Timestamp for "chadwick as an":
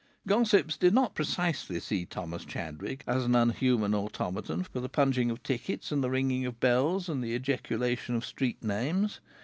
2.43-3.35